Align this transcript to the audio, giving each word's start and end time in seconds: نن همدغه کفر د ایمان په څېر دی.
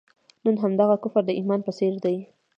نن 0.45 0.55
همدغه 0.63 0.95
کفر 1.03 1.23
د 1.25 1.31
ایمان 1.39 1.59
په 1.67 1.71
څېر 1.77 1.93
دی. 2.05 2.17